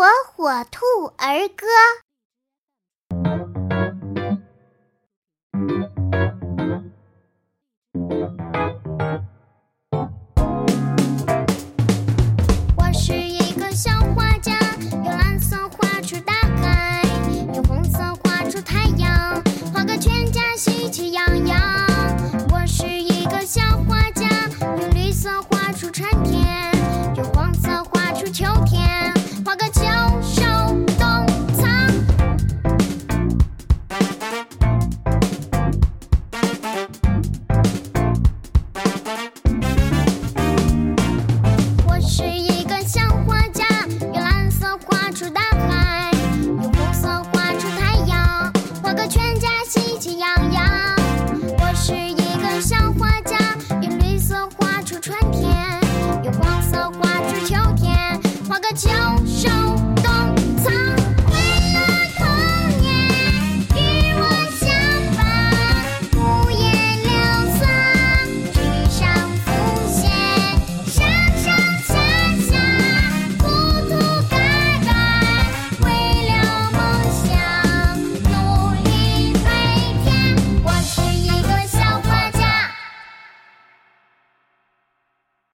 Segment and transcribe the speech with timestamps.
[0.00, 1.66] 火火兔儿歌。
[45.50, 46.10] 海，
[46.46, 50.64] 用红色画出太阳，画个全家喜气洋洋。
[51.58, 53.36] 我是一个小画家，
[53.80, 55.80] 用绿色画出春天，
[56.24, 58.88] 用黄色画出秋天，画个秋